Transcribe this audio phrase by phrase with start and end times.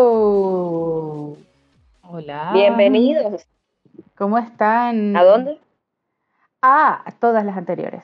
[0.00, 1.34] Hello.
[2.02, 2.50] Hola.
[2.52, 3.46] Bienvenidos.
[4.14, 5.16] ¿Cómo están?
[5.16, 5.58] ¿A dónde?
[6.60, 8.02] Ah, a todas las anteriores.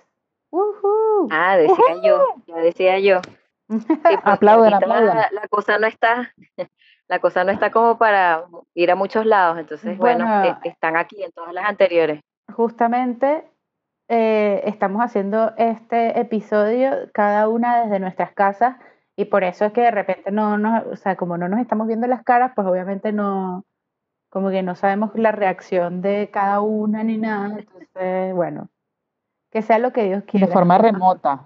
[0.51, 1.28] Woohoo.
[1.30, 3.21] Ah, decía yo, ya decía yo.
[3.69, 3.78] Sí,
[4.24, 5.19] Aplaudan, aplaudan.
[5.19, 6.32] La, la cosa no está,
[7.08, 10.44] la cosa no está como para ir a muchos lados, entonces bueno, Bueno.
[10.49, 12.22] eh, están aquí en todas las anteriores.
[12.54, 13.44] Justamente
[14.08, 18.77] eh, estamos haciendo este episodio cada una desde nuestras casas
[19.16, 21.87] y por eso es que de repente no nos, o sea, como no nos estamos
[21.87, 23.65] viendo las caras, pues obviamente no,
[24.30, 27.59] como que no sabemos la reacción de cada una ni nada.
[27.59, 28.69] Entonces, bueno,
[29.51, 30.47] que sea lo que Dios De quiera.
[30.48, 31.41] forma remota.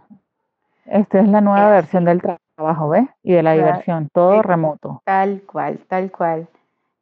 [0.87, 3.09] Esta es la nueva Es versión del tra- trabajo, ¿ves?
[3.23, 3.67] Y de la Claro.
[3.69, 4.49] diversión, todo Sí.
[4.49, 5.03] remoto.
[5.05, 6.49] Tal cual, tal cual.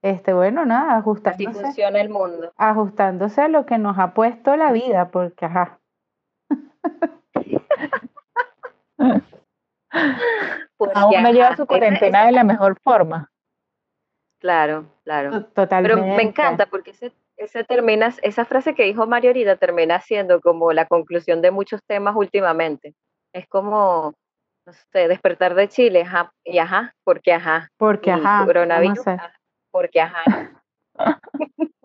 [0.02, 1.60] Este, bueno, nada, Así ajustándose.
[1.62, 2.52] funciona el mundo.
[2.56, 5.78] ajustándose a lo que nos ha puesto la vida, porque ajá,
[10.76, 13.30] Porque, Cada uno lleva su cuarentena de la mejor forma.
[14.40, 15.30] Claro, claro.
[15.30, 16.16] to- Pero totalmente.
[16.16, 20.72] me encanta porque ese, ese termina, esa frase que dijo Mario ahorita termina siendo como
[20.72, 22.94] la conclusión de muchos temas últimamente.
[23.32, 24.14] Es como,
[24.64, 29.32] no sé, despertar de Chile, ajá, y ajá, porque ajá, Porque y ajá, coronavirus, ajá,
[29.72, 30.22] porque ajá.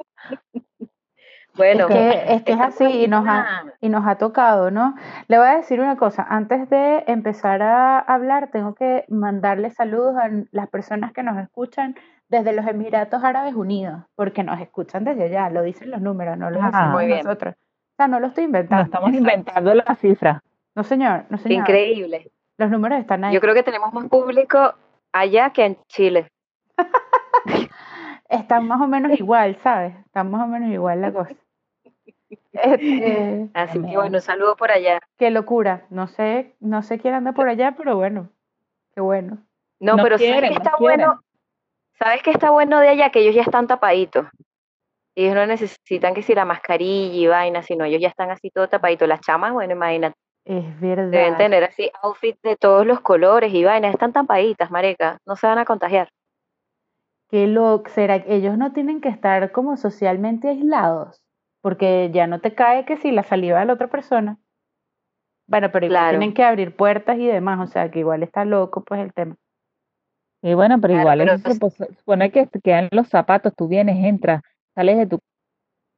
[1.55, 4.95] Bueno, Es que, es que es así y nos ha, y nos ha tocado, ¿no?
[5.27, 10.15] Le voy a decir una cosa, antes de empezar a hablar, tengo que mandarle saludos
[10.17, 11.95] a las personas que nos escuchan
[12.27, 16.49] desde los Emiratos Árabes Unidos, porque nos escuchan desde allá, lo dicen los números, no
[16.49, 16.65] lo Ah.
[16.71, 17.19] decimos Muy bien.
[17.23, 17.53] nosotros.
[17.55, 18.85] O sea, no lo estoy No inventando.
[18.85, 19.29] estamos Exacto.
[19.29, 20.41] inventando la cifra.
[20.75, 21.59] No, señor, no, señor.
[21.59, 22.31] increíble.
[22.57, 23.33] Los números están ahí.
[23.33, 24.73] Yo creo que tenemos más público
[25.11, 26.27] allá que en Chile.
[28.29, 29.95] Están más o menos igual, ¿sabes?
[30.05, 31.35] Están más o menos igual la cosa.
[32.51, 34.99] Este, Así que bueno, un saludo por allá.
[35.17, 35.85] qué locura.
[35.89, 38.29] No sé, no sé quién anda por allá, pero bueno,
[38.95, 39.37] qué bueno.
[39.79, 40.97] No, Nos pero ¿sabes quieren, qué nos está quieren.
[41.07, 41.21] bueno?
[41.99, 43.09] ¿Sabes qué está bueno de allá?
[43.11, 44.25] Que ellos ya están tapaditos.
[45.15, 48.67] Ellos no necesitan que si la mascarilla y vaina, sino ellos ya están así todo
[48.67, 49.07] tapaditos.
[49.07, 50.15] Las chamas, bueno, imagínate,
[50.45, 51.37] Es deben verdad.
[51.37, 53.93] tener así outfit de todos los colores y vainas.
[53.93, 55.17] Están tapaditas, mareca.
[55.25, 56.09] No se van a contagiar.
[57.29, 57.89] Qué loco.
[57.89, 61.21] ¿Será que ellos no tienen que estar como socialmente aislados?
[61.63, 64.37] Porque ya no te cae que si la saliva de la otra persona.
[65.47, 66.19] Bueno, pero igual Claro.
[66.19, 69.35] tienen que abrir puertas y demás, o sea que igual está loco pues el tema.
[70.41, 73.53] Y bueno, pero Claro, igual pero eso se pos- supone que te quedan los zapatos,
[73.55, 74.41] tú vienes, entras,
[74.75, 75.19] sales de tu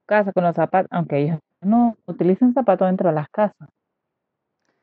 [0.07, 3.67] casa con los zapatos, aunque ellos no utilizan zapatos dentro de las casas.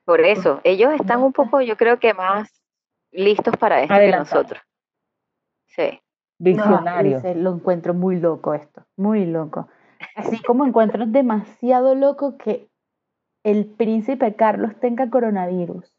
[0.04, 2.60] Por eso, ellos están un poco, yo creo que más
[3.12, 4.60] listos para esto que nosotros.
[5.66, 6.00] Sí.
[6.41, 7.22] No, Visionarios.
[7.37, 9.69] lo encuentro muy loco esto, muy loco.
[10.14, 12.68] Así como encuentro demasiado loco que
[13.44, 15.92] el príncipe Carlos tenga coronavirus.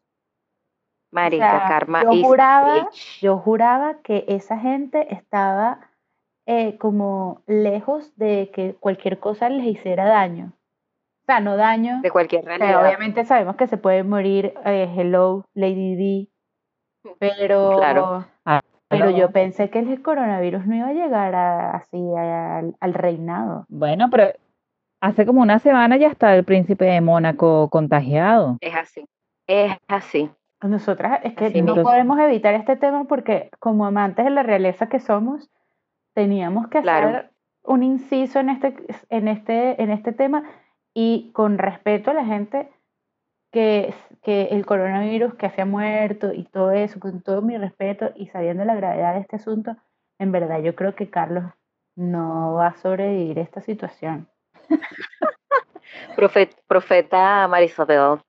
[1.11, 2.89] Marica, sea, karma yo juraba-.
[3.21, 5.91] Yo juraba que esa gente estaba
[6.47, 10.53] eh, como lejos de que cualquier cosa les hiciera daño.
[11.21, 12.01] O sea, no daño.
[12.01, 12.85] de cualquier o sea, realidad.
[12.85, 16.29] obviamente sabemos que se puede morir, eh, hello, Lady D,
[17.19, 18.25] pero, Claro.
[18.99, 23.65] Pero yo pensé que el coronavirus no iba a llegar a- así al, al reinado.
[23.69, 24.27] Bueno, pero
[25.01, 28.57] hace como una semana ya está el príncipe de Mónaco contagiado.
[28.61, 29.05] Es así.
[29.47, 30.29] Es así.
[30.61, 34.87] Nosotras es que Así no podemos evitar este tema porque como amantes de la realeza
[34.87, 35.49] que somos,
[36.13, 37.07] teníamos que Claro.
[37.09, 37.29] hacer
[37.65, 38.75] un inciso en este,
[39.09, 40.43] en este, en este tema
[40.93, 42.69] y con respeto a la gente
[43.53, 43.93] que,
[44.25, 48.65] el coronavirus que se ha muerto y todo eso, con todo mi respeto y sabiendo
[48.65, 49.75] la gravedad de este asunto,
[50.19, 51.45] en verdad yo creo que Carlos
[51.95, 54.27] no va a sobrevivir esta situación.
[56.15, 57.99] Profe- profeta Marisabel.
[57.99, 58.21] O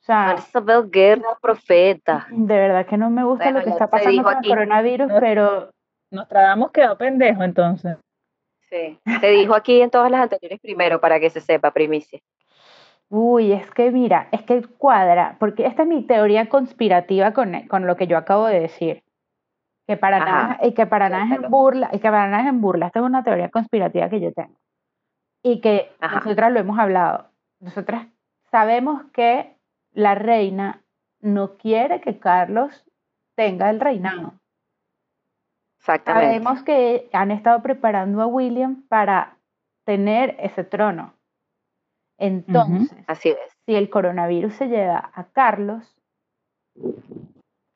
[0.00, 2.26] sea, Marisabel Guerra, profeta.
[2.30, 5.20] de verdad que no me gusta Bueno, lo que está pasando con el coronavirus, No.
[5.20, 5.70] pero
[6.10, 7.96] Nostradamus quedó pendejo entonces.
[8.70, 8.98] Sí.
[9.20, 12.18] Se dijo aquí en todas las anteriores primero para que se sepa, primicia.
[13.16, 17.86] Uy, es que mira, es que cuadra, porque esta es mi teoría conspirativa con, con
[17.86, 19.04] lo que yo acabo de decir.
[19.86, 22.42] Que para Ajá, nada, y que para nada es en burla, y que para nada
[22.42, 22.86] es en burla.
[22.86, 24.58] Esta es una teoría conspirativa que yo tengo.
[25.44, 26.16] Y que Ajá.
[26.16, 27.28] nosotras lo hemos hablado.
[27.60, 28.08] Nosotras
[28.50, 29.54] sabemos que
[29.92, 30.82] la reina
[31.20, 32.84] no quiere que Carlos
[33.36, 34.32] tenga el reinado.
[35.78, 36.26] Exactamente.
[36.26, 39.36] Sabemos que han estado preparando a William para
[39.84, 41.13] tener ese trono.
[42.18, 43.38] Entonces, Así es.
[43.66, 45.96] si el coronavirus se lleva a Carlos,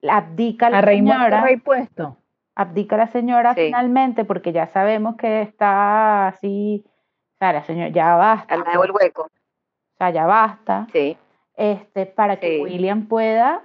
[0.08, 2.16] abdica la A señora, rey puesto.
[2.54, 3.66] abdica la señora Sí.
[3.66, 8.82] finalmente, porque ya sabemos que está así, o sea, la señora, ya basta, Al lado
[8.82, 9.22] del hueco.
[9.22, 11.16] o sea, ya basta, Sí.
[11.54, 12.60] este, para que.
[12.62, 13.62] William pueda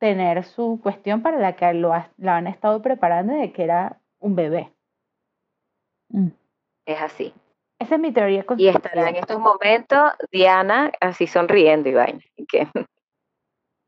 [0.00, 3.98] tener su cuestión para la que lo, ha- la han estado preparando de que era
[4.20, 4.72] un bebé.
[6.10, 6.28] Mm.
[6.86, 7.34] Es así.
[7.80, 8.88] Esa es mi teoría Y conspirativa.
[8.88, 12.20] estará en estos momentos Diana así sonriendo y vaina.
[12.36, 12.68] y que,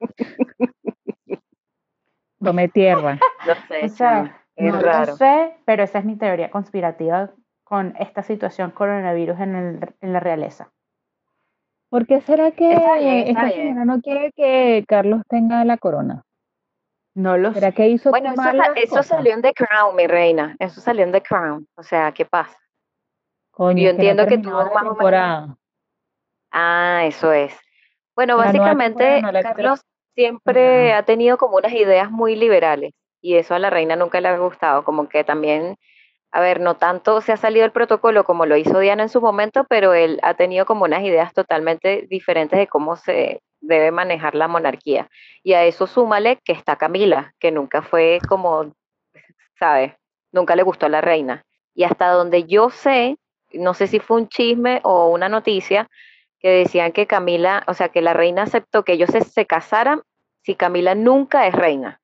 [2.43, 3.19] Tome tierra.
[3.47, 5.13] no sé, O sea, es no raro.
[5.13, 7.31] lo sé, pero esa es mi teoría conspirativa
[7.65, 10.71] con esta situación coronavirus en, el, en la realeza.
[11.89, 13.57] ¿Por qué será que Está bien, está esta bien.
[13.69, 16.23] señora no quiere que Carlos tenga la corona?
[17.15, 17.75] No lo ¿Será sé.
[17.75, 18.43] que hizo Bueno, eso,
[18.77, 20.55] eso salió en The Crown, mi reina.
[20.61, 21.67] Eso salió en The Crown.
[21.77, 22.57] O sea, ¿qué pasa?
[23.61, 25.57] Coño, yo es que no entiendo que tuvo más o menos- temporada.
[26.51, 27.55] Ah, eso es.
[28.17, 29.81] Bueno, La básicamente no Carlos
[30.15, 30.99] siempre terminado.
[30.99, 34.39] ha tenido como unas ideas muy liberales y eso a la reina nunca le ha
[34.39, 35.77] gustado, como que también,
[36.33, 39.21] a ver, no tanto se ha salido el protocolo como lo hizo Diana en su
[39.21, 44.35] momento, pero él ha tenido como unas ideas totalmente diferentes de cómo se debe manejar
[44.37, 45.11] la monarquía.
[45.43, 48.73] Y a eso súmale que está Camila, que nunca fue como,
[49.59, 49.93] ¿sabes?
[50.33, 51.45] Nunca le gustó a la reina.
[51.75, 53.19] Y hasta donde yo sé,
[53.53, 55.89] no sé si fue un chisme o una noticia,
[56.39, 60.03] que decían que Camila, o sea, que la reina aceptó que ellos se, se casaran
[60.43, 62.01] si Camila nunca es reina.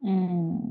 [0.00, 0.70] Mm.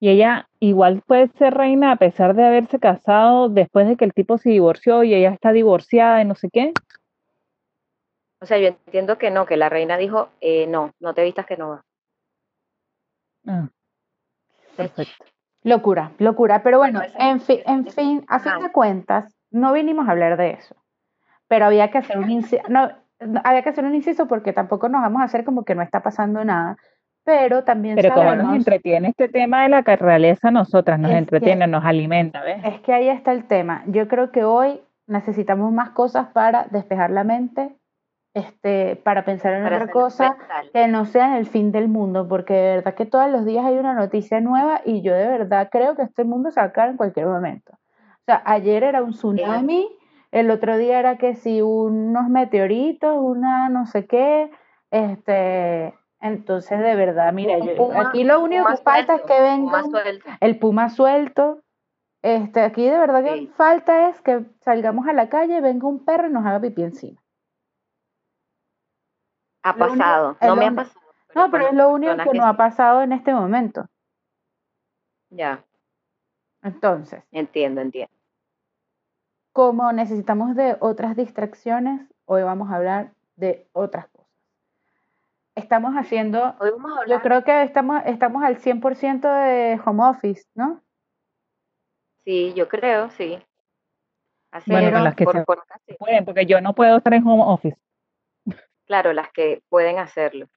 [0.00, 4.14] Y ella igual puede ser reina a pesar de haberse casado después de que el
[4.14, 6.72] tipo se divorció y ella está divorciada y no sé qué.
[8.40, 11.44] O sea, yo entiendo que no, que la reina dijo, eh, no, no te vistas
[11.46, 11.84] que no va.
[13.46, 13.68] Ah,
[14.76, 15.29] perfecto.
[15.62, 16.62] Locura, locura.
[16.62, 17.86] Pero bueno, en fin, en
[18.28, 20.74] a fin de cuentas, no vinimos a hablar de eso.
[21.48, 22.88] Pero había que hacer un inciso, no,
[23.44, 26.02] había que hacer un inciso porque tampoco nos vamos a hacer como que no está
[26.02, 26.76] pasando nada.
[27.24, 31.66] Pero también Pero como nos entretiene este tema de la realeza, nosotras nos que- entretiene,
[31.66, 32.64] nos alimenta, ¿ves?
[32.64, 33.82] es que ahí está el tema.
[33.86, 37.76] Yo creo que hoy necesitamos más cosas para despejar la mente,
[38.34, 40.70] este, para pensar en Para otra cosa mental.
[40.72, 43.76] que no sea el fin del mundo, porque de verdad que todos los días hay
[43.76, 46.90] una noticia nueva y yo de verdad creo que este mundo se va a acabar
[46.90, 47.72] en cualquier momento.
[47.72, 49.88] O sea, ayer era un tsunami,
[50.30, 54.50] el otro día era que si unos meteoritos, una no sé qué,
[54.92, 59.82] este, entonces de verdad, mira, yo- puma- aquí lo único que falta es que venga
[60.40, 61.62] el puma suelto.
[62.22, 66.28] Este, aquí de verdad que falta es que salgamos a la calle, venga un perro
[66.28, 67.19] y nos haga pipí encima.
[69.62, 71.00] Ha único- pasado, no me ha pasado.
[71.34, 73.86] No, pero es lo único que nos ha pasado en este momento.
[75.30, 75.64] Ya,
[76.62, 78.12] Entonces, entiendo, entiendo.
[79.52, 84.28] como necesitamos de otras distracciones, hoy vamos a hablar de otras cosas.
[85.54, 90.04] Estamos haciendo, Hoy vamos a yo hablar, creo que estamos, estamos al 100% de home
[90.04, 90.80] office, ¿no?
[92.24, 93.38] sí, yo creo, sí.
[94.52, 95.64] Así Bueno, es, con las que por, se- por
[95.98, 97.76] Pueden, porque yo no puedo estar en home office.
[98.90, 100.48] Claro, las que pueden hacerlo.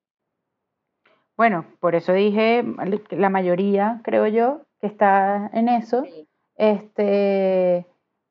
[1.37, 2.65] Bueno, por eso dije
[3.11, 6.03] la mayoría, creo yo, que está en eso.
[6.03, 6.27] Sí.
[6.55, 7.85] Este,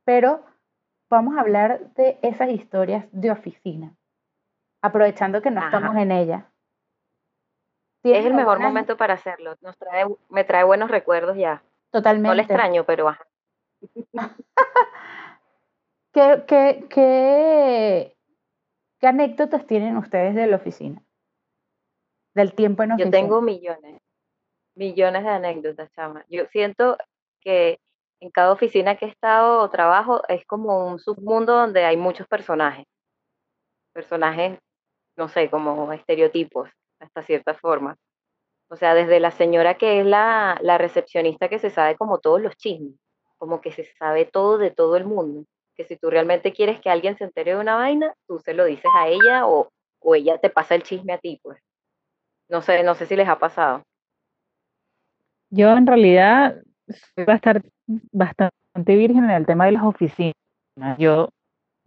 [0.05, 0.45] pero
[1.09, 3.95] vamos a hablar de esas historias de oficina,
[4.81, 5.69] aprovechando que no Ajá.
[5.69, 6.51] estamos en ella.
[7.99, 9.55] Es ¿Tienes el mejor momento para hacerlo.
[9.61, 11.63] Nos trae, me trae buenos recuerdos ya.
[11.93, 12.29] Totalmente.
[12.29, 13.25] No le extraño, pero ajá.
[16.13, 18.12] ¿Qué, qué, qué,
[19.03, 21.03] qué anécdotas tienen ustedes de la oficina?
[22.35, 23.11] Del tiempo en Yo oficina.
[23.11, 24.01] tengo millones,
[24.77, 26.25] millones de anécdotas, chama.
[26.29, 26.97] Yo siento
[27.41, 27.81] que
[28.21, 32.29] en cada oficina que he estado o trabajo es como un submundo donde hay muchos
[32.29, 32.87] personajes.
[33.93, 34.61] Personajes,
[35.17, 37.97] no sé, como estereotipos, hasta cierta forma.
[38.71, 42.41] O sea, desde la señora que es la, la recepcionista que se sabe como todos
[42.41, 42.95] los chismes,
[43.37, 45.45] como que se sabe todo de todo el mundo.
[45.77, 48.65] Que si tú realmente quieres que alguien se entere de una vaina, tú se lo
[48.65, 51.59] dices a ella o, o ella te pasa el chisme a ti, pues.
[52.49, 53.83] No sé, no sé si les ha pasado.
[55.51, 56.63] Yo en realidad
[57.15, 57.71] soy bastante,
[58.13, 60.35] bastante virgen en el tema de las oficinas.
[60.99, 61.29] Yo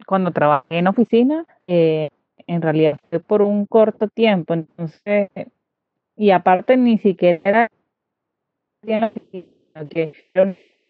[0.06, 2.10] cuando trabajé en oficina, eh,
[2.46, 5.28] en realidad fue por un corto tiempo, entonces,
[6.16, 7.70] y aparte ni siquiera era
[8.82, 9.10] en la
[9.88, 10.12] que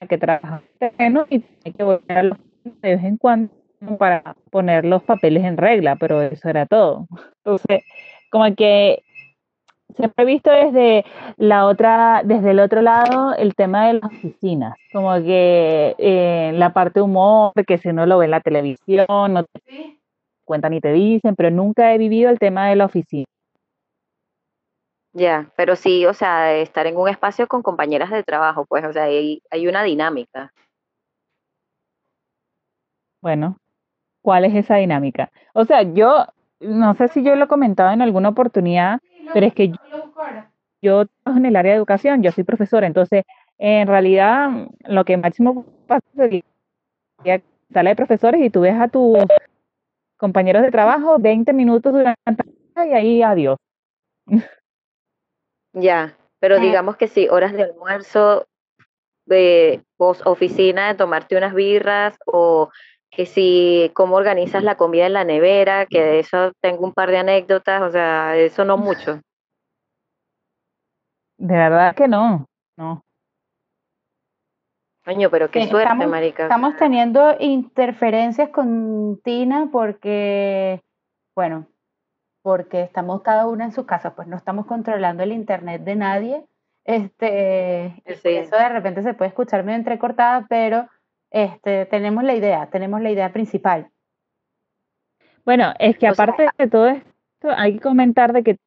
[0.09, 2.46] que trabajaba en terreno y tenía que volver a oficina
[2.83, 3.51] de vez en cuando
[3.99, 7.07] para poner los papeles en regla, pero eso era todo.
[7.45, 7.83] Entonces,
[8.31, 9.03] como que
[9.95, 11.05] siempre he visto desde
[11.37, 16.73] la otra, desde el otro lado el tema de las oficinas, como que eh, la
[16.73, 19.99] parte de humor, que si uno lo ve en la televisión, no te
[20.45, 23.27] cuentan ni te dicen, pero nunca he vivido el tema de la oficina.
[25.13, 28.93] Ya, pero sí, o sea, estar en un espacio con compañeras de trabajo, pues, o
[28.93, 30.53] sea, hay, hay una dinámica.
[33.27, 33.59] Bueno,
[34.23, 35.33] ¿cuál es esa dinámica?
[35.53, 36.27] O sea, yo
[36.61, 39.01] no sé si yo lo he comentado en alguna oportunidad,
[39.33, 39.73] pero es que
[40.81, 43.25] yo trabajo en el área de educación, yo soy profesora, entonces
[43.59, 46.45] en realidad lo que máximo pasa es
[47.25, 47.43] la
[47.73, 49.19] sala de profesores y tú ves a tus
[50.17, 52.45] compañeros de trabajo 20 minutos durante
[52.77, 53.57] y ahí adiós.
[55.73, 58.47] Ya, pero digamos que sí, horas de almuerzo,
[59.27, 62.71] de oficina, de tomarte unas birras o
[63.11, 67.11] que si cómo organizas la comida en la nevera, que de eso tengo un par
[67.11, 69.21] de anécdotas, o sea, eso no mucho.
[71.39, 72.47] De verdad que no,
[72.77, 73.03] no.
[75.05, 76.45] Coño, pero qué suerte, marica.
[76.45, 80.83] Estamos teniendo interferencias con Tina porque,
[81.35, 81.69] bueno,
[82.43, 86.45] porque estamos cada una en su casa, pues no estamos controlando el internet de nadie.
[86.85, 90.89] Este, eso de repente se puede escuchar medio entrecortada, pero
[91.31, 93.91] este, tenemos la idea, tenemos la idea principal.
[95.45, 98.59] Bueno, es que aparte de todo esto, hay que comentar de que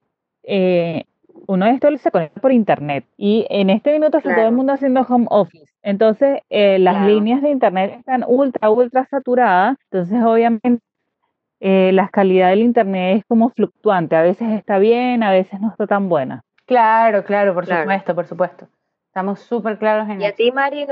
[0.44, 1.04] eh,
[1.48, 4.74] uno de estos se conecta por internet y en este minuto está todo el mundo
[4.74, 5.74] haciendo home office.
[5.82, 9.78] Entonces, eh, las líneas de internet están ultra, ultra saturadas.
[9.92, 10.84] Entonces, obviamente,
[11.60, 14.16] eh, la calidad del internet es como fluctuante.
[14.16, 16.44] A veces está bien, a veces no está tan buena.
[16.66, 18.68] Claro, claro, por supuesto, por supuesto.
[19.08, 20.22] Estamos súper claros en eso.
[20.22, 20.86] ¿Y a ti, Mari,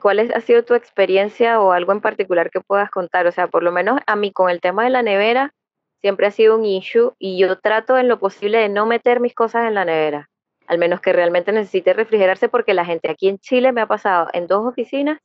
[0.00, 3.26] cuál ha sido tu experiencia o algo en particular que puedas contar?
[3.26, 5.54] O sea, por lo menos a mí con el tema de la nevera
[6.00, 9.34] siempre ha sido un issue y yo trato en lo posible de no meter mis
[9.34, 10.28] cosas en la nevera,
[10.66, 14.28] al menos que realmente necesite refrigerarse porque la gente aquí en Chile me ha pasado
[14.32, 15.18] en dos oficinas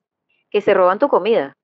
[0.49, 1.55] que se roban tu comida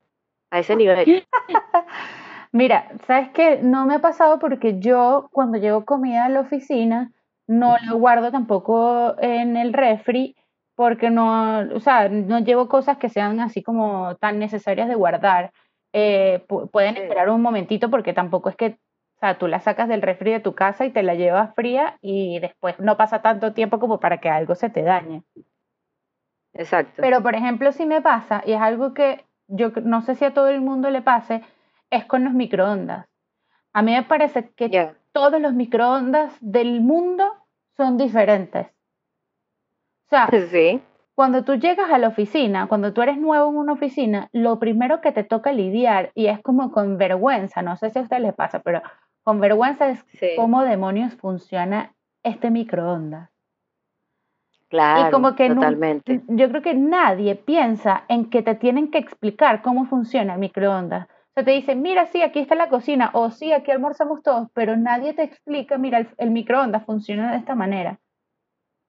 [0.51, 1.25] a ese nivel.
[2.51, 3.60] Mira, ¿sabes qué?
[3.62, 7.12] No me ha pasado porque yo cuando llevo comida a la oficina
[7.46, 10.36] no la guardo tampoco en el refri
[10.79, 15.51] porque no, o sea, no llevo cosas que sean así como tan necesarias de guardar.
[15.91, 18.79] Eh, pueden esperar un momentito porque tampoco es que,
[19.17, 21.98] o sea, tú la sacas del refri de tu casa y te la llevas fría
[22.00, 25.24] y después no pasa tanto tiempo como para que algo se te dañe.
[26.53, 27.01] Exacto.
[27.01, 30.33] Pero, por ejemplo, si me pasa, y es algo que yo no sé si a
[30.33, 31.41] todo el mundo le pase,
[31.89, 33.05] es con los microondas.
[33.74, 37.25] A mí me parece que todos los microondas del mundo
[37.75, 38.67] son diferentes.
[40.10, 40.82] O sea, sí.
[41.16, 45.01] cuando tú llegas a la oficina, cuando tú eres nuevo en una oficina, lo primero
[45.01, 48.34] que te toca lidiar, y es como con vergüenza, no sé si a usted les
[48.34, 48.82] pasa, pero
[49.24, 53.30] con vergüenza es cómo demonios funciona este microondas.
[54.70, 56.22] Claro, y como que totalmente.
[56.28, 61.08] yo creo que nadie piensa en que te tienen que explicar cómo funciona el microondas
[61.44, 65.13] te dicen, mira, sí, aquí está la cocina, o sí, aquí almorzamos todos, pero nadie
[65.13, 68.00] te explica, mira, el, microondas funciona de esta manera.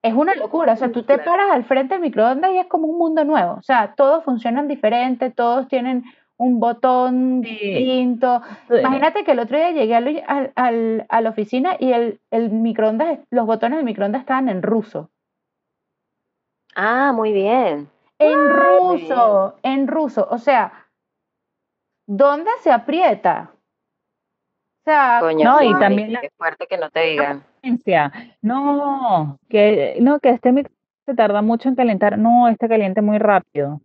[0.03, 2.87] Es una locura, o sea, tú te paras al frente del microondas y es como
[2.87, 6.03] un mundo nuevo, o sea, todos funcionan diferente, todos tienen
[6.37, 8.41] un botón distinto.
[8.67, 13.77] Imagínate que el otro día llegué a, la oficina y el, el microondas, los botones
[13.77, 15.11] del microondas estaban en ruso.
[16.75, 17.89] Ah, muy bien.
[18.17, 20.27] En ruso, en ruso.
[20.31, 20.87] O sea,
[22.07, 23.51] ¿dónde se aprieta?
[24.81, 27.43] O sea, no, y también la fuerte que no te digan.
[28.41, 30.73] No, que no, que este micro
[31.05, 32.17] se tarda mucho en calentar.
[32.17, 33.79] No, este caliente muy rápido.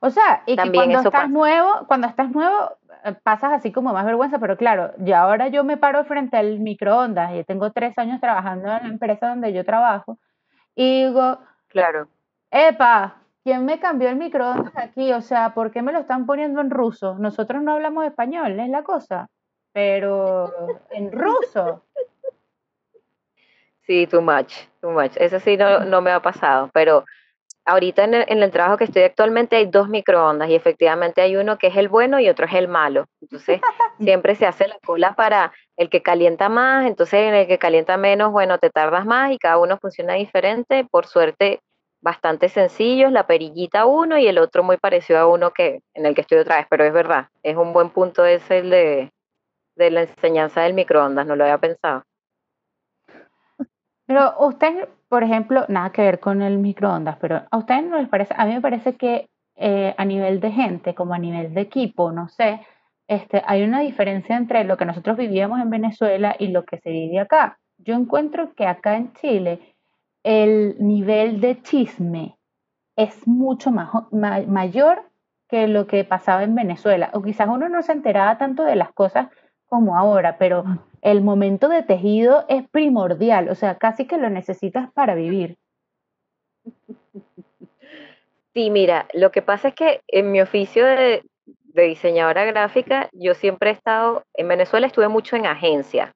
[0.00, 4.04] O sea, y que cuando estás nuevo, cuando estás nuevo, eh, pasas así como más
[4.04, 8.20] vergüenza, pero claro, y ahora yo me paro frente al microondas y tengo tres años
[8.20, 10.18] trabajando en la empresa donde yo trabajo
[10.74, 12.08] y digo, claro,
[12.50, 15.12] epa, ¿quién me cambió el microondas aquí?
[15.12, 17.16] O sea, ¿por qué me lo están poniendo en ruso?
[17.18, 19.28] Nosotros no hablamos español, es la cosa,
[19.76, 21.82] pero en ruso.
[23.82, 25.12] Sí, too much, too much.
[25.16, 27.04] Eso sí no, no me ha pasado, pero
[27.66, 31.36] ahorita en el, en el, trabajo que estoy actualmente hay dos microondas y efectivamente hay
[31.36, 33.04] uno que es el bueno y otro es el malo.
[33.20, 33.60] Entonces
[34.00, 37.98] siempre se hace la cola para el que calienta más, entonces en el que calienta
[37.98, 40.86] menos, bueno, te tardas más y cada uno funciona diferente.
[40.90, 41.60] Por suerte
[42.00, 46.14] bastante sencillos, la perillita uno y el otro muy parecido a uno que en el
[46.14, 49.12] que estoy otra vez, pero es verdad, es un buen punto ese el de,
[49.76, 52.02] de la enseñanza del microondas, no lo había pensado.
[54.06, 58.08] Pero usted, por ejemplo, nada que ver con el microondas, pero a ustedes no les
[58.08, 61.60] parece, a mí me parece que eh, a nivel de gente, como a nivel de
[61.60, 62.60] equipo, no sé,
[63.08, 66.90] este, hay una diferencia entre lo que nosotros vivíamos en Venezuela y lo que se
[66.90, 67.58] vive acá.
[67.78, 69.76] Yo encuentro que acá en Chile
[70.24, 72.36] el nivel de chisme
[72.96, 75.02] es mucho mayor
[75.48, 77.10] que lo que pasaba en Venezuela.
[77.12, 79.28] O quizás uno no se enteraba tanto de las cosas
[79.68, 80.64] como ahora, pero
[81.02, 85.56] el momento de tejido es primordial, o sea, casi que lo necesitas para vivir.
[88.54, 93.34] Sí, mira, lo que pasa es que en mi oficio de, de diseñadora gráfica, yo
[93.34, 96.12] siempre he estado, en Venezuela estuve mucho en agencia,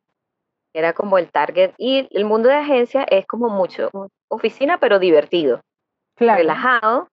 [0.73, 3.91] era como el target, y el mundo de agencia es como mucho
[4.29, 5.61] oficina, pero divertido,
[6.17, 7.09] relajado,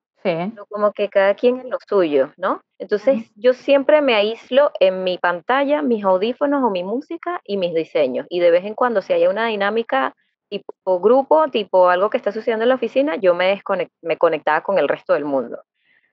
[0.70, 2.62] como que cada quien en lo suyo, ¿no?
[2.80, 7.74] Entonces yo siempre me aíslo en mi pantalla, mis audífonos o mi música y mis
[7.74, 10.16] diseños, y de vez en cuando si hay una dinámica
[10.50, 13.62] tipo grupo, tipo algo que está sucediendo en la oficina, yo me,
[14.02, 15.62] me conectaba con el resto del mundo.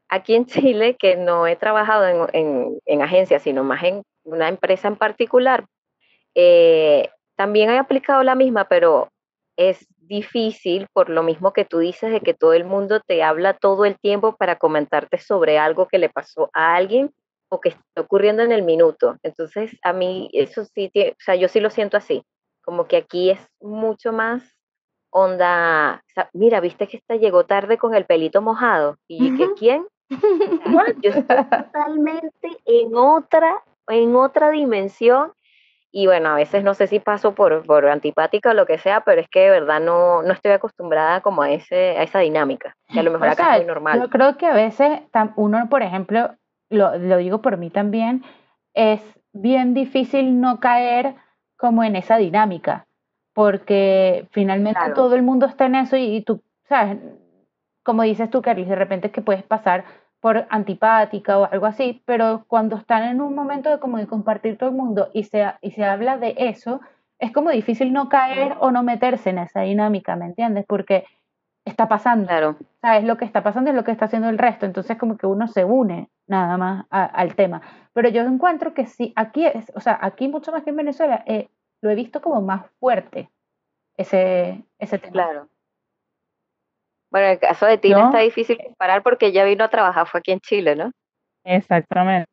[0.09, 4.88] Aquí en Chile, que no he trabajado en, en, agencias, sino más en una empresa
[4.88, 5.66] en particular,
[6.35, 9.09] eh, también he aplicado la misma, pero
[9.56, 13.54] es difícil por lo mismo que tú dices de que todo el mundo te habla
[13.54, 17.12] todo el tiempo para comentarte sobre algo que le pasó a alguien
[17.49, 19.16] o que está ocurriendo en el minuto.
[19.23, 22.25] Entonces, a mí eso sí, o sea, yo sí lo siento así,
[22.62, 24.42] como que aquí es mucho más
[25.14, 28.99] onda, mira, viste que esta llegó tarde con el pelito mojado.
[29.06, 29.87] ¿Y que quién?
[31.02, 35.32] yo estoy totalmente en otra, en otra dimensión.
[35.96, 39.02] Y bueno, a veces no sé si paso por, por antipática o lo que sea,
[39.02, 42.74] pero es que de verdad no, no estoy acostumbrada como a, ese, a esa dinámica,
[42.92, 44.00] que a lo mejor acá es muy normal.
[44.00, 45.02] Yo creo que a veces
[45.36, 46.34] uno, por ejemplo,
[46.68, 48.24] lo, lo digo por mí también,
[48.74, 49.00] es
[49.32, 51.14] bien difícil no caer
[51.56, 52.88] como en esa dinámica,
[53.32, 56.98] porque finalmente todo el mundo está en eso y, y tú, ¿sabes?
[57.84, 59.84] como dices tú, Carly, de repente es que puedes pasar
[60.25, 64.57] por antipática o algo así, pero cuando están en un momento de como de compartir
[64.57, 66.81] todo el mundo y se, y se habla de eso,
[67.19, 70.64] es como difícil no caer o no meterse en esa dinámica, ¿me entiendes?
[70.66, 71.04] Porque
[71.66, 72.26] está pasando.
[72.28, 72.57] Claro.
[72.81, 73.04] ¿Sabes?
[73.04, 74.64] Lo que está pasando es lo que está haciendo el resto.
[74.64, 77.61] Entonces, como que uno se une nada más al tema.
[77.93, 81.23] Pero yo encuentro que sí, aquí es, o sea, aquí mucho más que en Venezuela,
[81.26, 81.50] eh,
[81.83, 83.28] lo he visto como más fuerte
[83.99, 85.12] ese, ese tema.
[85.12, 85.49] Claro.
[87.14, 90.18] Bueno, en el caso de Tina está difícil comparar porque ella vino a trabajar, fue
[90.18, 90.90] aquí en Chile, ¿no?
[91.44, 92.28] Exactamente.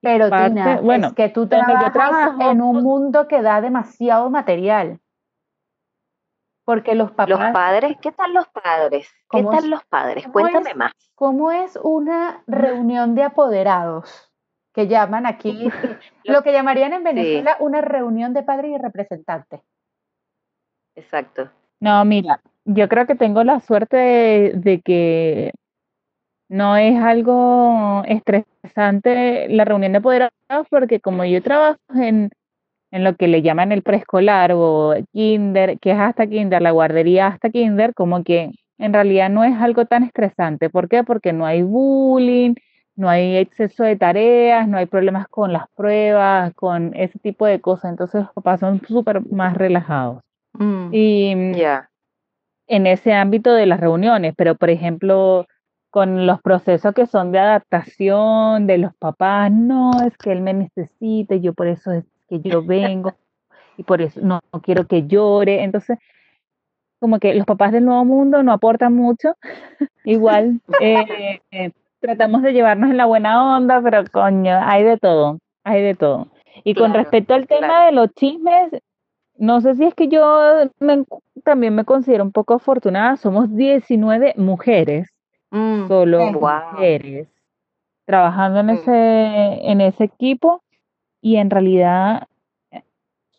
[0.00, 4.98] Pero Tina, bueno, es que tú trabajas en un mundo que da demasiado material.
[6.64, 7.28] Porque los papás...
[7.28, 9.10] Los padres, ¿qué tal los padres?
[9.30, 10.26] ¿Qué tal los padres?
[10.32, 10.92] Cuéntame más.
[11.14, 14.32] ¿Cómo es una reunión de apoderados?
[14.72, 15.68] Que llaman aquí,
[16.24, 19.60] lo que llamarían en Venezuela una reunión de padres y representantes.
[20.96, 21.50] Exacto.
[21.80, 25.52] No, mira, yo creo que tengo la suerte de, que
[26.48, 30.32] no es algo estresante la reunión de apoderados
[30.70, 32.30] porque como yo trabajo en,
[32.90, 37.28] en lo que le llaman el preescolar o kinder, que es hasta kinder, la guardería
[37.28, 40.68] hasta kinder, como que en realidad no es algo tan estresante.
[40.68, 41.04] ¿Por qué?
[41.04, 42.54] Porque no hay bullying,
[42.96, 47.60] no hay exceso de tareas, no hay problemas con las pruebas, con ese tipo de
[47.60, 47.90] cosas.
[47.92, 50.22] Entonces los papás son súper más relajados.
[50.54, 50.88] Mm.
[50.92, 51.88] y ya
[52.68, 55.46] en ese ámbito de las reuniones, pero por ejemplo,
[55.90, 60.52] con los procesos que son de adaptación de los papás, no, es que él me
[60.52, 63.14] necesita, yo por eso es que yo vengo
[63.78, 65.62] y por eso no, quiero que llore.
[65.64, 65.98] Entonces,
[67.00, 69.34] como que los papás del nuevo mundo no aportan mucho,
[70.04, 75.38] igual eh, eh, tratamos de llevarnos en la buena onda, pero coño, hay de todo,
[75.64, 76.28] hay de todo.
[76.64, 78.72] Y con respecto al tema de los chismes,
[79.38, 80.68] no sé si es que yo
[81.48, 83.16] también me considero un poco afortunada.
[83.16, 85.08] Somos 19 mujeres,
[85.50, 87.26] mm, solo mujeres,
[88.04, 88.70] trabajando en, mm.
[88.70, 90.62] ese, en ese equipo
[91.22, 92.28] y en realidad
[92.70, 92.82] eh,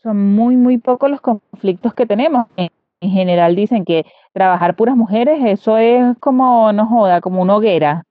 [0.01, 2.47] son muy, muy pocos los conflictos que tenemos.
[2.57, 8.03] En, general dicen que trabajar puras mujeres, eso es como, no joda, como una hoguera.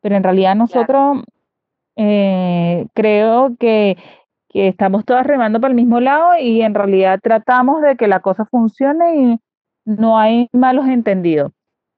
[0.00, 1.18] Pero en realidad nosotros
[1.96, 3.96] eh, creo que
[4.54, 8.20] que estamos todas remando para el mismo lado y en realidad tratamos de que la
[8.20, 9.40] cosa funcione y
[9.84, 11.50] no hay malos entendidos.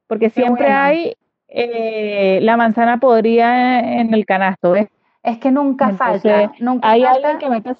[0.08, 1.14] Porque siempre hay
[1.48, 4.88] eh, la manzana podría en el canasto, ¿ves?
[5.22, 6.52] Es que nunca falta.
[6.58, 7.74] Nunca hay alguien que mete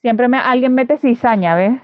[0.00, 1.80] siempre me, alguien mete cizaña, ¿ves?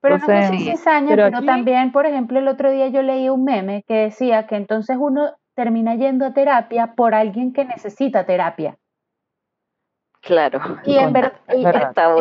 [0.00, 3.84] Pero no sé cizaña, pero, también, por ejemplo, el otro día yo leí un meme
[3.86, 8.76] que decía que entonces uno termina yendo a terapia por alguien que necesita terapia.
[10.24, 10.60] Claro.
[10.86, 11.14] Y, en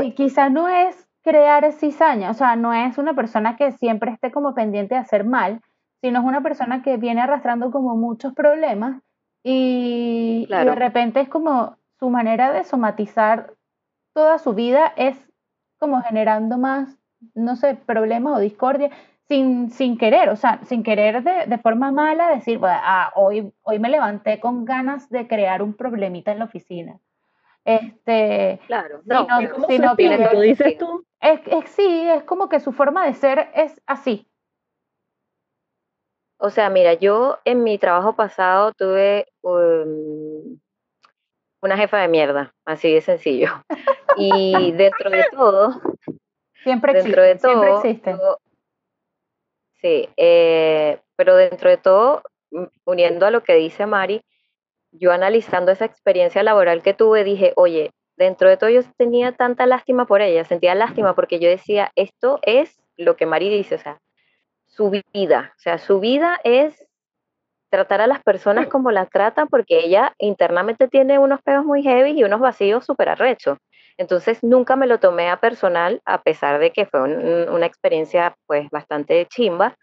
[0.04, 4.32] y, quizá no es crear cizaña, o sea, no es una persona que siempre esté
[4.32, 5.62] como pendiente de hacer mal,
[6.02, 9.02] sino es una persona que viene arrastrando como muchos problemas
[9.42, 13.54] y, de repente es como su manera de somatizar
[14.14, 15.18] toda su vida es
[15.80, 16.98] como generando más,
[17.34, 18.90] no sé, problemas o discordia
[19.30, 23.80] sin, sin querer, o sea, sin querer de, de forma mala decir, ah, hoy, hoy
[23.80, 27.00] me levanté con ganas de crear un problemita en la oficina.
[27.66, 29.26] Este, claro, no,
[29.68, 31.06] sino, que, tú dices tú.
[31.22, 34.28] Es, sí, es como que su forma de ser es así.
[36.38, 40.60] O sea, mira, yo en mi trabajo pasado tuve, um,
[41.62, 43.50] una jefa de mierda, así de sencillo.
[44.16, 45.82] Y dentro de todo,
[46.64, 48.16] siempre dentro de todo, siempre
[49.82, 52.22] sí, eh, pero dentro de todo,
[52.86, 54.24] uniendo a lo que dice Mari,
[54.94, 59.66] yo analizando esa experiencia laboral que tuve, dije, oye, dentro de todo yo tenía tanta
[59.66, 63.80] lástima por ella, sentía lástima porque yo decía, esto es lo que Mari dice, o
[63.80, 64.00] sea,
[64.68, 66.86] su vida, o sea, su vida es
[67.70, 72.12] tratar a las personas como las tratan porque ella internamente tiene unos peos muy heavy
[72.12, 73.58] y unos vacíos súper arrechos.
[73.98, 78.70] Entonces nunca me lo tomé a personal, a pesar de que fue una experiencia pues
[78.70, 79.76] bastante chimba,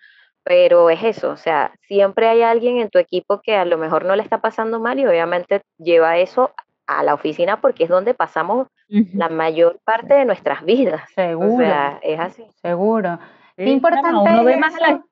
[0.51, 4.05] pero es eso, o sea, siempre hay alguien en tu equipo que a lo mejor
[4.05, 6.51] no le está pasando mal y obviamente lleva eso
[6.89, 11.09] a la oficina porque es donde pasamos la mayor parte de nuestras vidas.
[11.15, 11.55] Seguro.
[11.55, 12.45] O sea, es así.
[12.61, 13.21] Seguro.
[13.57, 15.05] Qué importante uno ve más a la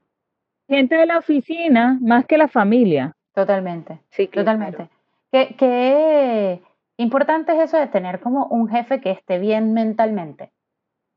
[0.67, 3.13] gente de la oficina más que la familia.
[3.33, 4.01] Totalmente.
[4.11, 4.89] Sí, totalmente.
[5.31, 6.63] ¿Qué, qué
[6.97, 10.51] importante es eso de tener como un jefe que esté bien mentalmente.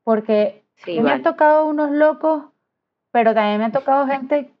[0.04, 2.51] Porque me han tocado unos locos
[3.12, 4.52] pero también me ha tocado gente,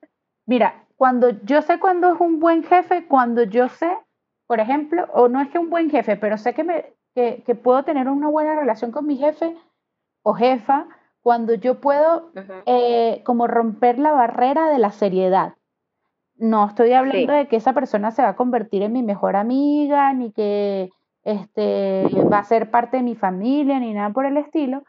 [0.46, 3.90] mira, cuando yo sé cuándo es un buen jefe, cuando yo sé,
[4.46, 7.54] por ejemplo, o no es que un buen jefe, pero sé que, me, que, que
[7.54, 9.56] puedo tener una buena relación con mi jefe
[10.22, 10.86] o jefa,
[11.22, 12.30] cuando yo puedo
[12.66, 15.54] eh, como romper la barrera de la seriedad.
[16.36, 20.12] No estoy hablando de que esa persona se va a convertir en mi mejor amiga,
[20.12, 20.90] ni que
[21.22, 24.82] este, va a ser parte de mi familia, ni nada por el estilo,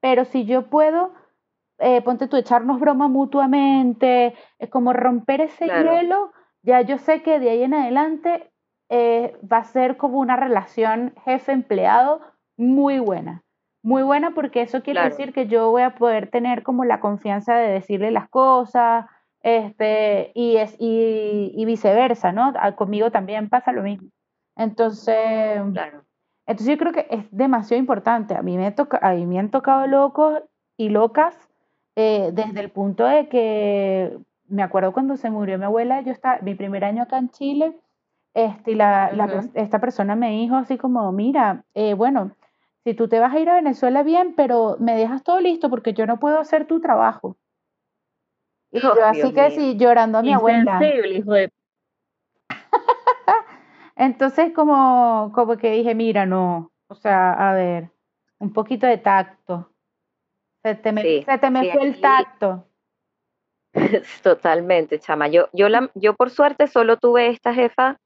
[0.00, 1.12] pero si yo puedo
[1.80, 7.38] eh, ponte tú, echarnos broma mutuamente, es como romper ese hielo, ya yo sé que
[7.38, 8.50] de ahí en adelante
[8.88, 12.20] eh, va a ser como una relación jefe-empleado
[12.56, 13.42] muy buena.
[13.82, 17.54] Muy buena porque eso quiere decir que yo voy a poder tener como la confianza
[17.54, 19.06] de decirle las cosas,
[19.42, 22.52] este, y, es, y, viceversa, ¿no?
[22.56, 24.10] Ah, conmigo también pasa lo mismo.
[24.54, 25.56] Entonces,
[26.46, 28.34] entonces yo creo que es demasiado importante.
[28.34, 30.42] A mí me, toca, a mí me han tocado locos
[30.76, 31.49] y locas
[31.96, 36.38] eh, desde el punto de que me acuerdo cuando se murió mi abuela, yo estaba,
[36.42, 37.76] mi primer año acá en Chile,
[38.34, 39.10] este, y la,
[39.54, 42.32] esta persona me dijo así como, mira, eh, bueno,
[42.84, 45.92] si tú te vas a ir a Venezuela bien, pero me dejas todo listo porque
[45.92, 47.36] yo no puedo hacer tu trabajo.
[48.72, 50.80] Y yo así que sí, llorando a mi abuela.
[51.12, 51.50] hijo de...
[53.96, 57.90] Entonces como, como que dije, mira, no, o sea, a ver,
[58.38, 59.69] un poquito de tacto.
[60.62, 62.66] Se te me, se te me fue el tacto.
[64.22, 65.28] Totalmente, chama.
[65.28, 67.98] Yo, yo, la, yo por suerte solo tuve esta jefa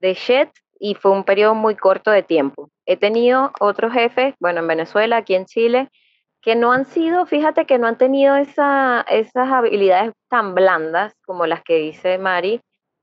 [0.00, 2.70] de Shed y fue un periodo muy corto de tiempo.
[2.86, 5.88] He tenido otros jefes, bueno, en Venezuela, aquí en Chile,
[6.40, 11.46] que no han sido, fíjate que no han tenido esa, esas habilidades tan blandas como
[11.46, 12.60] las que dice Mari,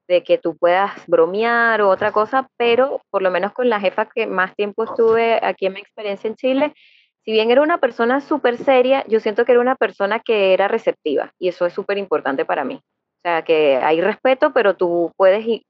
[0.08, 4.05] de que tú puedas bromear o otra cosa, pero por lo menos con la jefa
[4.05, 6.73] que más tiempo estuve aquí en mi experiencia en Chile,
[7.25, 10.67] si bien era una persona súper seria, yo siento que era una persona que era
[10.67, 12.75] receptiva y eso es súper importante para mí.
[12.75, 15.61] O sea, que hay respeto, pero tú puedes,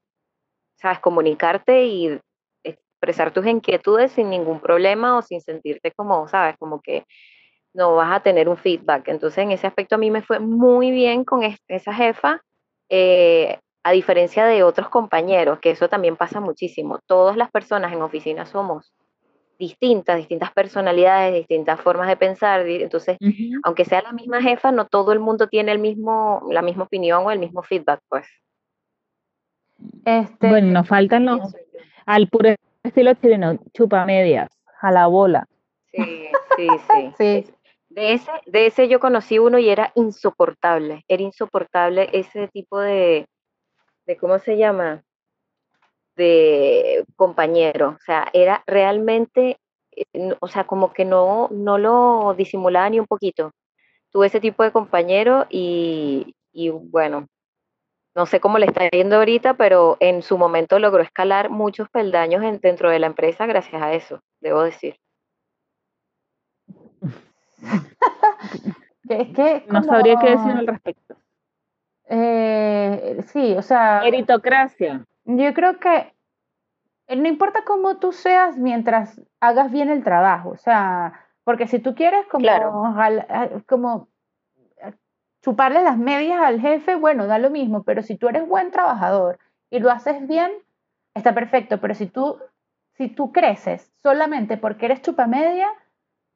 [0.78, 2.20] sabes, comunicarte y
[2.62, 7.04] expresar tus inquietudes sin ningún problema o sin sentirte como, sabes, como que
[7.72, 9.08] no vas a tener un feedback.
[9.08, 12.42] Entonces, en ese aspecto a mí me fue muy bien con esa jefa,
[12.90, 16.98] eh, a diferencia de otros compañeros, que eso también pasa muchísimo.
[17.06, 18.92] Todas las personas en oficina somos
[19.58, 22.66] distintas, distintas personalidades, distintas formas de pensar.
[22.66, 23.18] Entonces,
[23.62, 27.24] aunque sea la misma jefa, no todo el mundo tiene el mismo, la misma opinión
[27.24, 28.26] o el mismo feedback, pues.
[30.04, 31.54] Este, bueno, nos faltan los,
[32.06, 34.48] al puro estilo chileno, chupa medias,
[34.80, 35.46] a la bola.
[35.92, 36.68] Sí, sí,
[37.18, 37.46] sí.
[37.88, 43.26] De ese, de ese yo conocí uno y era insoportable, era insoportable ese tipo de,
[44.06, 45.02] de ¿cómo se llama?
[46.16, 49.58] De compañero, o sea, era realmente,
[49.92, 53.52] eh, o sea, como que no, no lo disimulaba ni un poquito.
[54.10, 57.26] Tuve ese tipo de compañero y, y bueno,
[58.16, 62.42] no sé cómo le está yendo ahorita, pero en su momento logró escalar muchos peldaños
[62.62, 64.96] dentro de la empresa gracias a eso, debo decir.
[69.08, 71.16] es que No sabría qué decir al respecto.
[72.08, 74.00] Eh, sí, o sea.
[74.02, 75.04] Meritocracia.
[75.26, 76.14] Yo creo que
[77.08, 81.80] eh, no importa cómo tú seas mientras hagas bien el trabajo, o sea, porque si
[81.80, 82.48] tú quieres como,
[83.66, 84.08] como
[84.78, 84.92] eh,
[85.42, 89.38] chuparle las medias al jefe, bueno, da lo mismo, pero si tú eres buen trabajador
[89.68, 90.52] y lo haces bien,
[91.14, 92.38] está perfecto, pero si tú,
[92.94, 95.68] si tú creces solamente porque eres chupamedia,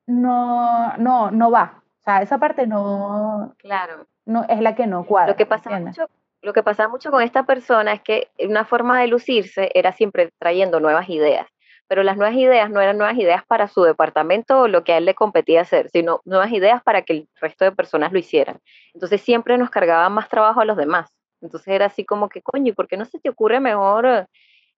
[0.06, 1.82] no, no, no va.
[2.00, 4.06] O sea, esa parte no, claro.
[4.24, 5.32] no es la que no cuadra.
[5.32, 6.08] Lo que pasa mucho
[6.42, 10.30] lo que pasaba mucho con esta persona es que una forma de lucirse era siempre
[10.38, 11.46] trayendo nuevas ideas.
[11.88, 14.98] pero las nuevas ideas no eran nuevas ideas para su departamento o lo que a
[14.98, 18.60] él le competía hacer, sino nuevas ideas para que el resto de personas lo hicieran.
[18.94, 21.10] Entonces siempre nos cargaba más trabajo a los demás.
[21.40, 24.28] Entonces era así como que, coño, ¿y por qué no se te ocurre mejor,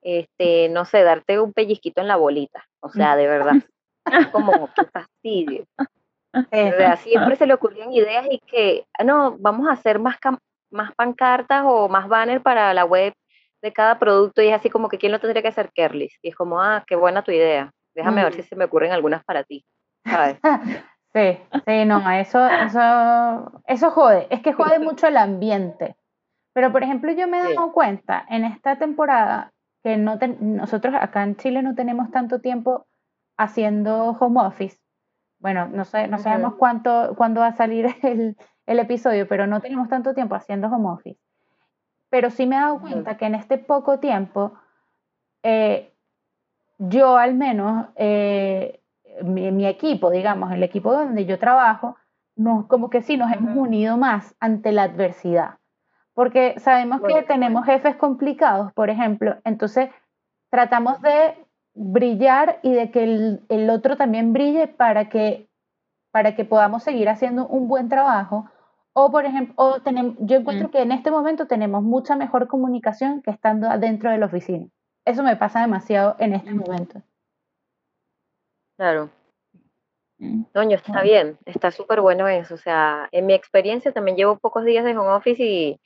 [0.01, 2.65] este, no sé, darte un pellizquito en la bolita?
[2.81, 3.57] O sea, de verdad,
[4.33, 5.67] como, qué fastidio.
[6.35, 10.17] O sea, siempre se le ocurrían ideas y que, ah, no, vamos a hacer más,
[10.73, 13.15] más pancartas o más banners para la web
[13.63, 16.19] de cada producto y es así como que quién lo tendría que hacer Kerlis.
[16.23, 17.71] Y es como, ah, qué buena tu idea.
[17.95, 18.45] Déjame ver si mm.
[18.45, 19.65] se me ocurren algunas para ti.
[20.05, 20.39] ¿sabes?
[21.15, 24.27] sí, sí, no, eso, eso, eso jode.
[24.31, 25.97] Es que jode mucho el ambiente.
[26.55, 31.23] Pero, por ejemplo, yo me he dado cuenta en esta temporada que no nosotros acá
[31.23, 32.87] en Chile no tenemos tanto tiempo
[33.39, 34.79] haciendo home office.
[35.41, 39.61] Bueno, no, sé, no sabemos cuánto, cuándo va a salir el, el episodio, pero no
[39.61, 41.21] tenemos tanto tiempo haciendo home office.
[42.11, 44.55] Pero sí me he dado cuenta que en este poco tiempo,
[45.43, 45.93] eh,
[46.79, 48.81] yo al menos, eh,
[49.23, 51.97] mi, equipo, digamos, el equipo donde yo trabajo,
[52.37, 55.59] nos, como que sí nos hemos unido más ante la adversidad.
[56.15, 59.89] Porque sabemos que tenemos jefes complicados, por ejemplo, entonces
[60.51, 65.49] tratamos de brillar y de que el, el otro también brille para que,
[66.13, 68.49] para que podamos seguir haciendo un buen trabajo
[68.95, 73.31] o, por ejemplo, tenemos, yo encuentro que en este momento tenemos mucha mejor comunicación que
[73.31, 74.69] estando dentro de la oficina.
[75.07, 77.03] Eso me pasa demasiado en este momento.
[78.77, 79.11] Claro.
[80.19, 82.55] Doño, está bien, está súper bueno eso.
[82.55, 85.81] O sea, en mi experiencia también llevo pocos días de home office y,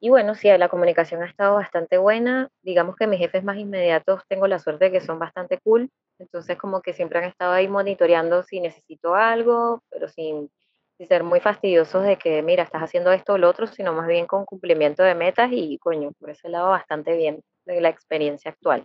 [0.00, 2.48] y bueno, sí, la comunicación ha estado bastante buena.
[2.62, 5.90] Digamos que mis jefes más inmediatos tengo la suerte de que son bastante cool.
[6.18, 10.50] Entonces, como que siempre han estado ahí monitoreando si necesito algo, pero sin
[11.00, 14.06] y ser muy fastidiosos de que, mira, estás haciendo esto o lo otro, sino más
[14.06, 18.50] bien con cumplimiento de metas y, coño, por ese lado bastante bien de la experiencia
[18.50, 18.84] actual.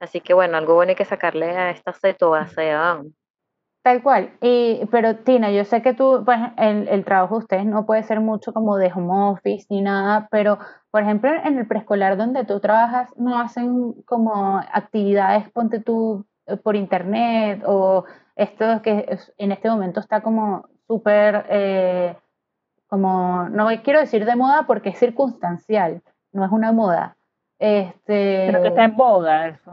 [0.00, 1.94] Así que, bueno, algo bueno hay que sacarle a esta
[2.48, 3.02] sea
[3.90, 4.30] Tal cual.
[4.40, 8.04] Y, pero Tina, yo sé que tú, pues el, el, trabajo de ustedes no puede
[8.04, 10.60] ser mucho como de home office ni nada, pero
[10.92, 16.56] por ejemplo en el preescolar donde tú trabajas, ¿no hacen como actividades, ponte tú eh,
[16.56, 18.04] por internet o
[18.36, 22.16] esto que en este momento está como súper, eh,
[22.86, 26.00] como, no quiero decir de moda porque es circunstancial,
[26.30, 27.16] no es una moda.
[27.58, 29.72] Este, pero que está en boga eso.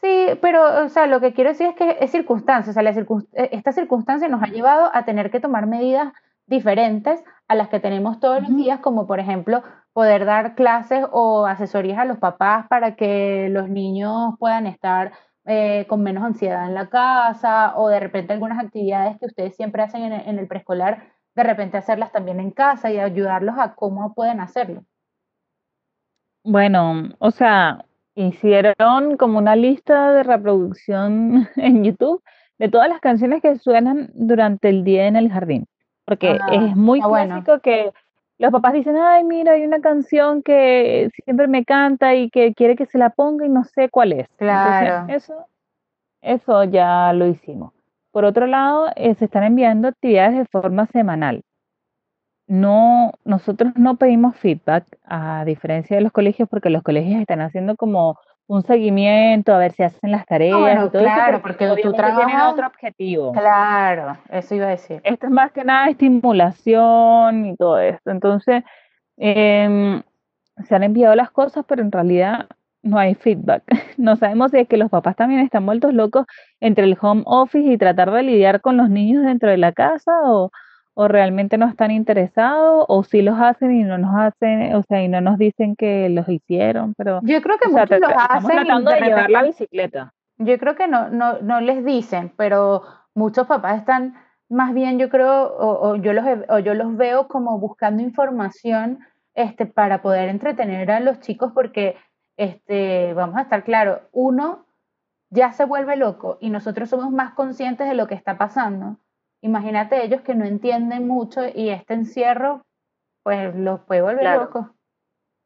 [0.00, 3.48] Sí, pero, o sea, lo que quiero decir es que es circunstancia, o sea, eh,
[3.52, 6.12] esta circunstancia nos ha llevado a tener que tomar medidas
[6.46, 9.62] diferentes a las que tenemos todos los días, como por ejemplo
[9.92, 15.12] poder dar clases o asesorías a los papás para que los niños puedan estar
[15.44, 19.82] eh, con menos ansiedad en la casa o de repente algunas actividades que ustedes siempre
[19.82, 24.40] hacen en, el preescolar, de repente hacerlas también en casa y ayudarlos a cómo pueden
[24.40, 24.84] hacerlo.
[26.44, 27.84] Bueno, o sea,
[28.26, 32.22] hicieron como una lista de reproducción en YouTube
[32.58, 35.66] de todas las canciones que suenan durante el día en el jardín,
[36.04, 37.92] porque ah, es muy clásico que
[38.38, 42.76] los papás dicen, ay, mira, hay una canción que siempre me canta y que quiere
[42.76, 44.28] que se la ponga y no sé cuál es.
[44.36, 45.12] Claro.
[45.12, 45.46] eso,
[46.20, 47.72] eso ya lo hicimos.
[48.10, 51.42] Por otro lado, eh, se están enviando actividades de forma semanal.
[52.48, 57.76] No, nosotros no pedimos feedback, a diferencia de los colegios, porque los colegios están haciendo
[57.76, 61.92] como un seguimiento, a ver si hacen las tareas y todo claro, eso, porque, tú
[61.92, 63.32] trabajas otro objetivo.
[63.32, 65.02] Claro, eso iba a decir.
[65.04, 68.10] Esto es más que nada estimulación y todo esto.
[68.10, 68.64] Entonces,
[69.18, 70.02] em,
[70.66, 72.46] se han enviado las cosas, pero en realidad
[72.82, 73.62] no hay feedback.
[73.98, 76.24] No sabemos si es que los papás también están vueltos locos
[76.60, 80.12] entre el home office y tratar de lidiar con los niños dentro de la casa
[80.24, 80.50] o,
[81.00, 85.00] o realmente no están interesados o si los hacen y no nos hacen, o sea,
[85.00, 88.90] y no nos dicen que los hicieron, pero yo creo que muchos los hacen tratando
[88.90, 90.12] de, llevar la bicicleta.
[90.38, 92.82] Yo creo que no, no, no les dicen, pero
[93.14, 94.16] muchos papás están
[94.48, 98.98] más bien, yo creo, o, yo los o yo los veo como buscando información
[99.34, 101.94] este, para poder entretener a los chicos, porque
[102.36, 104.66] este, vamos a estar claros, uno
[105.30, 108.96] ya se vuelve loco y nosotros somos más conscientes de lo que está pasando
[109.40, 112.62] imagínate ellos que no entienden mucho y este encierro,
[113.22, 114.66] pues los puede volver locos.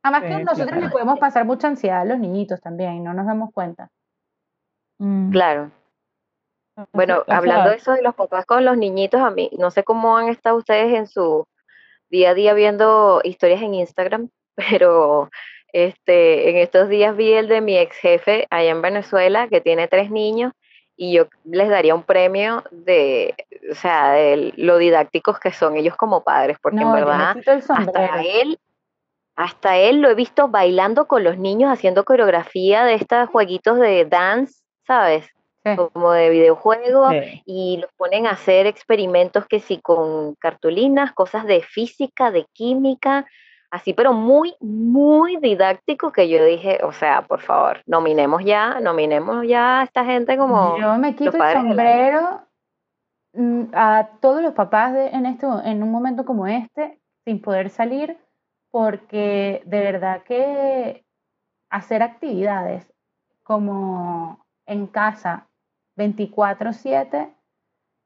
[0.03, 3.27] Además que nosotros le podemos pasar mucha ansiedad a los niñitos también y no nos
[3.27, 3.89] damos cuenta.
[4.99, 5.31] Mm.
[5.31, 5.71] Claro.
[6.93, 10.17] Bueno, hablando de eso de los papás con los niñitos, a mí, no sé cómo
[10.17, 11.47] han estado ustedes en su
[12.09, 15.31] día a día viendo historias en Instagram, pero
[15.73, 19.89] este, en estos días vi el de mi ex jefe allá en Venezuela, que tiene
[19.89, 20.53] tres niños,
[21.03, 23.35] y yo les daría un premio de,
[23.69, 27.35] o sea, de lo didácticos que son ellos como padres, porque en verdad
[27.69, 28.61] hasta él,
[29.35, 34.05] hasta él lo he visto bailando con los niños, haciendo coreografía de estos jueguitos de
[34.05, 35.27] dance ¿sabes?
[35.65, 35.75] Sí.
[35.75, 37.43] Como de videojuego Sí.
[37.47, 43.27] y los ponen a hacer experimentos que sí con cartulinas, cosas de física, de química,
[43.73, 49.47] así, pero muy, muy didáctico que yo dije, o sea, por favor, nominemos ya, nominemos
[49.49, 52.43] ya a esta gente como Yo me quito el sombrero
[53.33, 57.71] mm, a todos los papás de, en, este, en un momento como este, sin poder
[57.71, 58.19] salir,
[58.71, 61.07] porque de verdad que
[61.71, 62.93] hacer actividades
[63.43, 65.49] como en casa
[65.97, 67.35] 24/7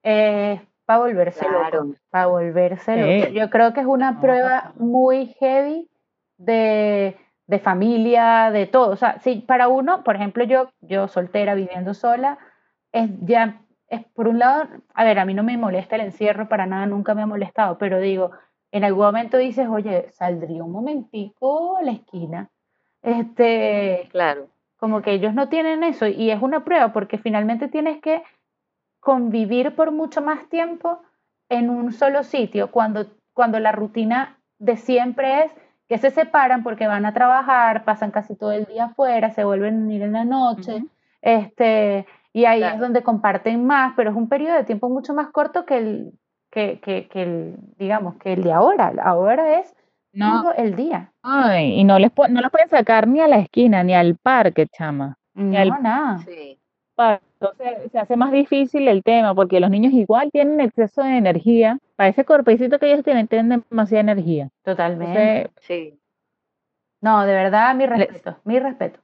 [0.04, 1.84] es para volverse Claro.
[1.84, 3.32] loco, para volverse loco.
[3.32, 4.20] Yo creo que es una No.
[4.20, 5.88] prueba muy heavy
[6.38, 8.90] de, de familia, de todo.
[8.92, 12.38] O sea, si para uno, por ejemplo, yo, yo soltera, viviendo sola,
[12.92, 16.48] es ya, es por un lado, a ver, a mí no me molesta el encierro
[16.48, 18.30] para nada, nunca me ha molestado, pero digo,
[18.72, 22.48] en algún momento dices, oye, saldría un momentico a la esquina.
[23.02, 28.00] Este, claro, como que ellos no tienen eso y es una prueba porque finalmente tienes
[28.00, 28.22] que
[29.06, 30.98] convivir por mucho más tiempo
[31.48, 35.52] en un solo sitio cuando, cuando la rutina de siempre es
[35.88, 39.74] que se separan porque van a trabajar, pasan casi todo el día afuera, se vuelven
[39.76, 40.82] a unir en la noche,
[41.22, 45.28] este, y ahí es donde comparten más, pero es un periodo de tiempo mucho más
[45.28, 46.12] corto que el,
[46.50, 48.92] que, que, que el, digamos, que el de ahora.
[49.04, 49.72] Ahora es
[50.12, 51.12] No, todo el día.
[51.22, 54.66] ay, y no les no los pueden sacar ni a la esquina, ni al parque,
[54.66, 55.16] chama.
[55.34, 56.18] No, el- nada.
[56.18, 56.58] sí,
[56.98, 61.78] Entonces se hace más difícil el tema porque los niños igual tienen exceso de energía.
[61.96, 64.48] Para ese cuerpecito que ellos tienen, tienen demasiada energía.
[64.64, 65.36] Totalmente.
[65.42, 65.98] Entonces, sí.
[67.02, 69.00] No, de verdad, mi Les- respeto, mi respeto.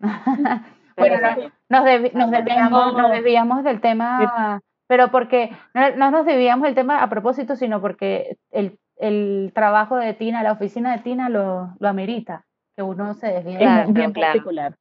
[0.96, 6.24] Bueno, bueno, nos, debi- nos desviamos, nos desviamos del tema, pero porque no, no nos
[6.24, 11.02] desviamos del tema a propósito, sino porque el, el trabajo de Tina, la oficina de
[11.02, 12.44] Tina lo, lo amerita,
[12.76, 13.54] que uno se desvíe.
[13.54, 14.76] es Claro, bien particular.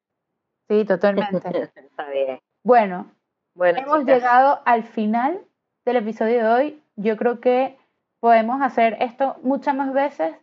[0.69, 1.38] Sí, totalmente.
[1.76, 2.39] Está bien.
[2.63, 3.12] Bueno,
[3.56, 5.41] Bueno, hemos chicas, llegado al final
[5.86, 6.84] del episodio de hoy.
[6.95, 7.78] Yo creo que
[8.19, 10.36] podemos hacer esto muchas más veces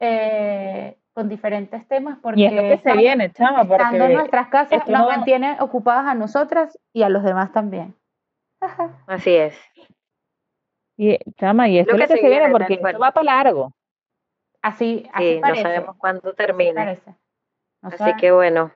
[0.00, 4.48] eh, con diferentes temas porque Y es lo que se viene, chama, estando en nuestras
[4.48, 7.94] casas nos no- mantiene ocupadas a nosotras y a los demás también.
[9.06, 9.56] Así es.
[10.96, 13.12] y, chama, y esto Lo es lo que que se se viene porque esto va
[13.12, 13.72] para largo.
[14.62, 17.00] Así, así Sí, no sabemos cuándo así.
[17.82, 18.72] No Así que bueno,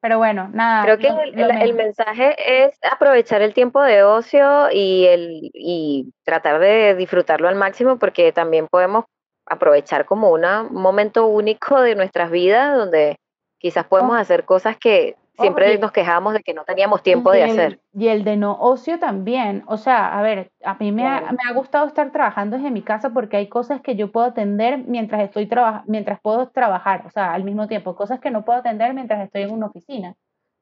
[0.00, 0.82] Pero bueno, nada.
[0.84, 6.10] creo que lo- el, lo mensaje es aprovechar el tiempo de ocio y, el, y
[6.24, 9.04] tratar de disfrutarlo al máximo porque también podemos
[9.46, 13.16] aprovechar como una- un momento único de nuestras vidas donde
[13.58, 14.20] quizás podemos Ojo.
[14.22, 15.78] hacer cosas que siempre Oye.
[15.78, 17.80] nos quejábamos de que no teníamos tiempo de el- hacer.
[17.92, 19.62] Y el de no ocio también.
[19.66, 22.82] O sea, a ver, a mí me, ha, me ha gustado estar trabajando desde mi
[22.82, 27.10] casa porque hay cosas que yo puedo atender mientras estoy traba- mientras puedo trabajar, o
[27.10, 30.14] sea, al mismo tiempo, cosas que no puedo atender mientras estoy en una oficina,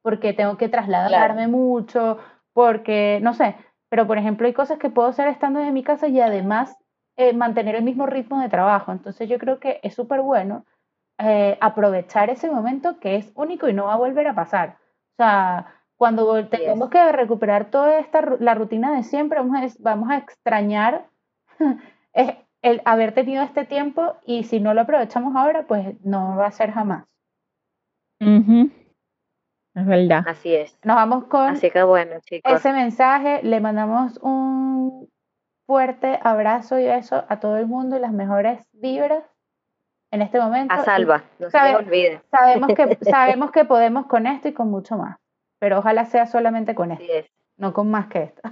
[0.03, 2.19] porque tengo que trasladarme mucho,
[2.53, 3.57] porque, no sé,
[3.91, 6.77] pero por ejemplo hay cosas que puedo hacer estando desde mi casa y además
[7.17, 8.93] eh, mantener el mismo ritmo de trabajo.
[8.93, 10.65] Entonces yo creo que es súper bueno
[11.19, 14.79] eh, aprovechar ese momento que es único y no va a volver a pasar.
[15.13, 20.11] O sea, cuando tengamos que recuperar toda esta la rutina de siempre, vamos a, vamos
[20.11, 21.09] a extrañar
[22.63, 26.53] el haber tenido este tiempo y si no lo aprovechamos ahora, pues no va a
[26.53, 27.05] ser jamás.
[28.21, 28.71] Ujú.
[29.75, 30.25] Es verdad.
[30.27, 30.79] Así es.
[30.85, 32.53] Nos vamos con Así que bueno, chicos.
[32.53, 35.09] ese mensaje, le mandamos un
[35.67, 39.25] fuerte abrazo y beso a todo el mundo y las mejores vibras
[40.11, 40.75] en este momento.
[40.75, 42.23] A salva, no se sabe- les olvide.
[42.31, 45.19] Sabemos que, sabemos que podemos con esto y con mucho más,
[45.59, 47.27] pero ojalá sea solamente con esto, es.
[47.57, 48.43] no con más que esto.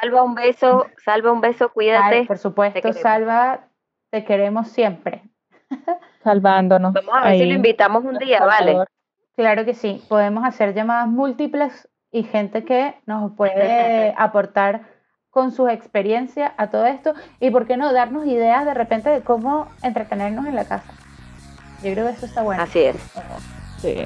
[0.00, 2.24] Salva un beso, salva un beso, Ay, cuídate.
[2.26, 2.92] por supuesto.
[2.94, 3.60] Salva,
[4.10, 5.22] te queremos siempre.
[6.22, 6.92] Salvándonos.
[6.92, 8.84] Vamos a ver si lo invitamos un día, ¿vale?
[9.36, 14.82] Claro que sí, podemos hacer llamadas múltiples y gente que nos puede aportar
[15.30, 19.22] con su experiencia a todo esto y por qué no darnos ideas de repente de
[19.22, 20.92] cómo entretenernos en la casa.
[21.84, 22.62] Yo creo que eso está bueno.
[22.62, 22.96] Así es,
[23.82, 24.04] Sí.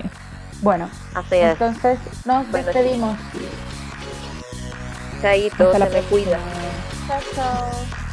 [0.63, 1.53] Bueno, así es.
[1.53, 3.17] entonces nos Bueno, despedimos.
[5.23, 6.39] Chaito, se me cuida.
[7.07, 8.08] Chao, chao.